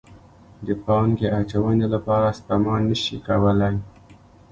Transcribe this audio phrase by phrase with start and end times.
[0.65, 3.75] د پانګې اچونې لپاره سپما نه شي کولی.